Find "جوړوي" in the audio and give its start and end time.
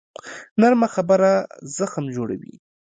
2.15-2.53